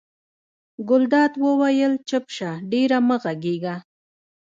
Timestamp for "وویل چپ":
1.45-2.25